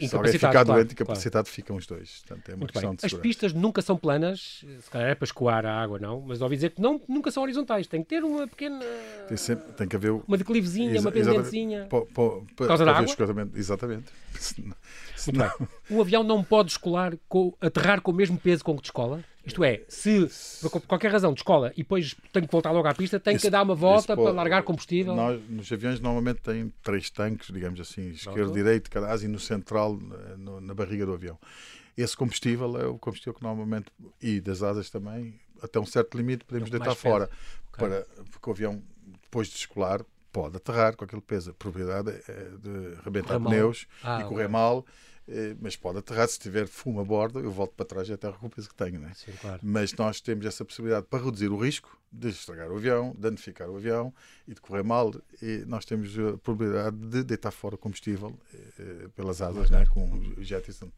[0.00, 1.54] e se alguém ficar claro, doente, incapacitado, claro.
[1.54, 2.22] ficam os dois.
[2.26, 2.96] Portanto, é uma Muito questão bem.
[2.96, 6.40] de As pistas nunca são planas, se calhar é para escoar a água, não, mas
[6.40, 8.80] ouvi dizer que não, nunca são horizontais, tem que ter uma pequena.
[9.28, 10.12] Tem, sempre, tem que haver.
[10.12, 11.86] Uma declivezinha, uma pendentezinha.
[11.86, 13.14] Por causa da água?
[13.54, 14.06] Exatamente.
[15.16, 15.52] Senão...
[15.90, 19.22] Um avião não pode escolar, com, aterrar com o mesmo peso com que descola?
[19.44, 20.28] Isto é, se
[20.60, 23.50] por qualquer razão descola e depois tem que voltar logo à pista, tem isso, que
[23.50, 25.14] dar uma volta para largar combustível.
[25.16, 29.98] Nós, nos aviões normalmente têm três tanques, digamos assim, esquerdo, direito, cada e no central,
[30.38, 31.38] no, na barriga do avião.
[31.96, 36.44] Esse combustível é o combustível que normalmente, e das asas também, até um certo limite
[36.44, 37.28] podemos deitar fora.
[37.72, 37.88] Okay.
[37.88, 38.82] Para, porque o avião,
[39.22, 41.50] depois de descolar, pode aterrar com aquele peso.
[41.50, 44.48] A probabilidade é de rebentar pneus ah, e correr okay.
[44.48, 44.84] mal
[45.28, 46.28] eh, mas pode aterrar.
[46.28, 48.74] Se tiver fumo a bordo, eu volto para trás e até recupero o peso que
[48.74, 48.98] tenho.
[48.98, 49.12] Né?
[49.14, 49.60] Sim, claro.
[49.62, 53.76] Mas nós temos essa possibilidade para reduzir o risco de estragar o avião, danificar o
[53.76, 54.12] avião
[54.46, 55.14] e de correr mal.
[55.40, 58.36] E nós temos a probabilidade de deitar fora combustível
[58.78, 60.90] eh, pelas asas, né, com o jettison.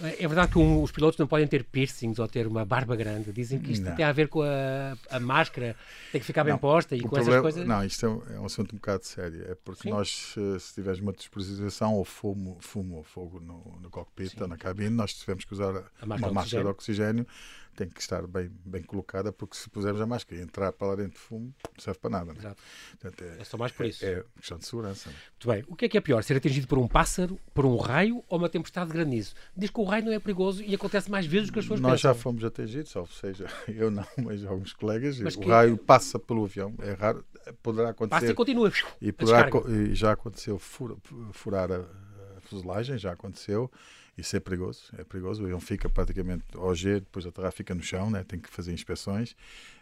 [0.00, 3.32] É verdade que um, os pilotos não podem ter piercings ou ter uma barba grande.
[3.32, 3.94] Dizem que isto não.
[3.94, 5.76] tem a ver com a, a, máscara,
[6.10, 7.66] tem que ficar bem não, posta e com problema, essas coisas.
[7.66, 9.44] Não, isto é um, é um, assunto um bocado sério.
[9.48, 9.90] É porque Sim.
[9.90, 14.42] nós, se tivermos uma disposição ou fumo, fumo ou fogo no, no cockpit Sim.
[14.42, 17.26] ou na cabine, nós tivemos que usar a uma máscara de oxigênio
[17.74, 20.94] tem que estar bem, bem colocada, porque se pusermos a máscara e entrar para lá
[20.96, 22.32] dentro de fumo, não serve para nada.
[22.32, 22.38] Né?
[22.38, 22.62] Exato.
[22.90, 24.04] Portanto, é, é, só mais por isso.
[24.04, 25.10] É, é questão de segurança.
[25.10, 25.16] Né?
[25.32, 25.64] Muito bem.
[25.68, 26.22] O que é que é pior?
[26.22, 29.34] Ser atingido por um pássaro, por um raio ou uma tempestade de granizo?
[29.56, 31.80] Diz que o raio não é perigoso e acontece mais vezes do que as pessoas
[31.80, 32.14] Nós pensam.
[32.14, 35.18] já fomos atingidos, ou seja, eu não, mas alguns colegas.
[35.20, 35.48] Mas o que...
[35.48, 37.24] raio passa pelo avião, é raro,
[37.62, 38.20] poderá acontecer.
[38.20, 38.72] Passa e continua.
[39.00, 41.80] E, poderá, e já aconteceu furar a,
[42.36, 43.70] a fuselagem, já aconteceu
[44.16, 45.42] Isso é perigoso, é perigoso.
[45.42, 48.24] O avião fica praticamente ao G, depois a terra fica no chão, né?
[48.26, 49.34] tem que fazer inspeções.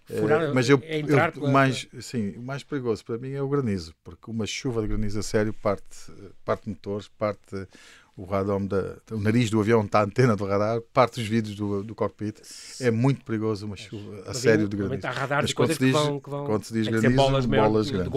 [0.07, 3.43] Furar, Eh, mas eu, é entrar eu- mais, sim, o mais perigoso para mim é
[3.43, 6.11] o granizo, porque uma chuva de granizo a sério parte,
[6.45, 7.69] parte motores, parte
[8.17, 11.55] o radome, da, o nariz do avião está a antena do radar, parte os vidros
[11.55, 12.41] do, do cockpit.
[12.81, 15.07] É muito perigoso uma chuva a sério de granizo.
[15.07, 17.47] Há Mas quando coisas se diz- que vão, que vão quando se diz granizo, bolas,
[17.47, 18.13] maior bolas de, de grandes,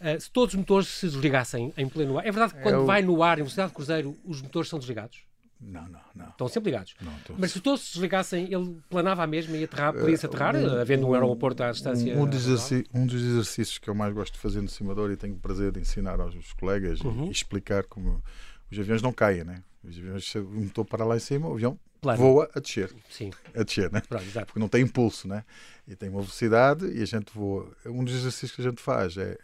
[0.00, 2.86] Ah, se todos os motores se desligassem em pleno ar, é verdade que quando o-
[2.86, 5.26] vai no ar em velocidade de cruzeiro, os motores são desligados?
[5.60, 6.28] Não, não, não.
[6.28, 6.94] Estão sempre ligados.
[7.00, 10.54] não então- Mas se todos se desligassem, ele planava à mesma e aterrar, podia-se aterrar,
[10.54, 12.14] um- havendo um aeroporto à distância.
[12.16, 12.46] Um, um dos
[12.94, 15.72] um dos exercícios que eu mais gosto de fazer no simulador e tenho o prazer
[15.72, 17.26] de ensinar aos colegas e- Uhum.
[17.26, 18.22] e, explicar como
[18.70, 19.64] os aviões não caem, né?
[19.82, 22.18] Os aviões, se o motor para lá em cima, o avião Plano.
[22.18, 24.00] voa a descer, Sim, a descer, né?
[24.08, 24.24] pronto.
[24.46, 25.44] Porque não tem impulso, né?
[25.88, 27.68] E tem uma velocidade e a gente voa.
[27.84, 29.36] Um dos exercícios que a gente faz é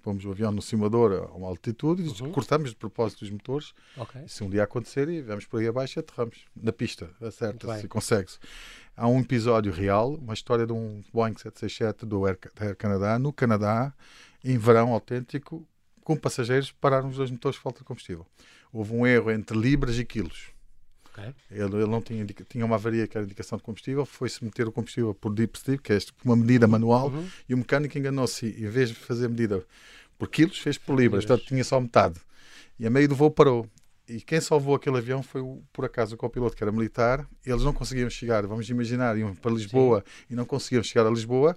[0.00, 2.32] pomos o avião no simulador a uma altitude e Uhum.
[2.32, 4.20] cortamos de propósito os motores Ok.
[4.24, 7.88] e se um dia acontecer e vamos por aí abaixo aterramos na pista, acerta-se e
[7.88, 8.38] consegue-se.
[8.96, 13.18] Há um episódio real, uma história de um Boeing 767 do Air, da Air Canada,
[13.18, 13.94] no Canadá,
[14.44, 15.66] em verão autêntico,
[16.02, 18.26] com passageiros, pararam os dois motores de falta de combustível.
[18.72, 20.48] Houve um erro entre libras e quilos.
[21.12, 21.34] Ok.
[21.50, 24.72] Ele, ele não tinha, tinha uma avaria que era indicação de combustível, foi-se meter o
[24.72, 27.28] combustível por deep que é uma medida manual, Uhum.
[27.48, 28.46] e o mecânico enganou-se.
[28.46, 29.64] Em vez de fazer medida
[30.18, 32.20] por quilos, fez por libras, portanto tinha só metade.
[32.78, 33.66] E a meio do voo parou.
[34.08, 37.28] E quem salvou aquele avião foi, o- por acaso, o copiloto, que era militar.
[37.46, 41.56] Eles não conseguiam chegar, vamos imaginar, iam para Lisboa e não conseguiam chegar a Lisboa.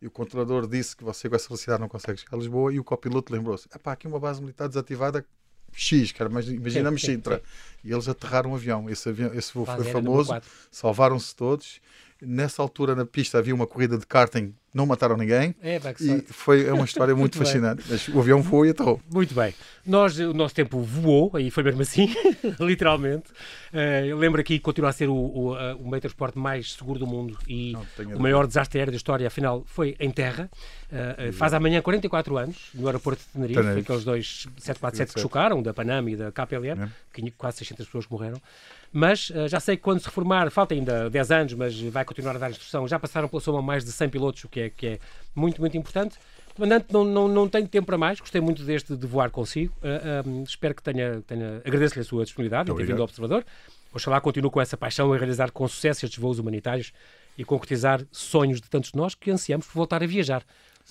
[0.00, 2.72] E o controlador disse que você com essa velocidade não consegue chegar a Lisboa.
[2.72, 5.24] E o copiloto lembrou-se: "Epá, aqui uma base militar desativada
[5.74, 7.42] X, cara, mas imaginamos Sim, sim, Sintra.
[7.84, 8.88] E eles aterraram o avião.
[8.88, 10.32] Esse, avião, esse voo foi famoso,
[10.70, 11.80] salvaram-se todos.
[12.24, 15.54] Nessa altura, na pista, havia uma corrida de karting, não mataram ninguém.
[15.60, 17.82] É, E foi é uma história muito Muito fascinante.
[17.88, 19.00] Mas o avião voou e aterrou.
[19.12, 19.52] Muito bem.
[19.84, 22.14] Nós, o nosso tempo voou, e foi mesmo assim,
[22.60, 23.24] literalmente.
[24.06, 26.98] Eu lembro aqui que continua a ser o, o, o meio de transporte mais seguro
[26.98, 27.74] do mundo e
[28.14, 30.50] o maior desastre aéreo da história, afinal, foi em terra.
[30.90, 33.80] Eh, faz amanhã 44 anos, no aeroporto de Tenerife, Tenerife.
[33.80, 37.30] aqueles dois 747 que chocaram, da Panama e da KPLM, É.
[37.36, 38.40] quase 600 pessoas que morreram.
[38.92, 42.36] Mas eh, já sei que quando se reformar, falta ainda 10 anos, mas vai continuar
[42.36, 42.86] a dar instrução.
[42.86, 44.98] Já passaram pela soma mais de 100 pilotos, o que é, que é
[45.34, 46.18] muito, muito importante.
[46.54, 49.74] Comandante, não, não, não tenho tempo para mais, gostei muito deste de voar consigo.
[49.82, 53.42] Ah, espero que tenha, tenha agradeço-lhe a sua disponibilidade Muito ter vindo ao Observador.
[53.94, 56.92] Oxalá continue com essa paixão em realizar com sucesso estes voos humanitários
[57.36, 60.42] e concretizar sonhos de tantos de nós que ansiamos por voltar a viajar.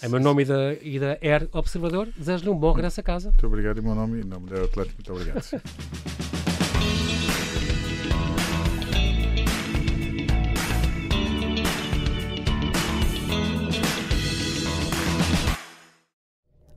[0.02, 3.30] Em meu nome e da, e da Air Observador, desejo-lhe um bom regresso a casa.
[3.30, 4.96] Muito obrigado em meu nome e em nome da Atlético.
[4.98, 5.42] Muito obrigado.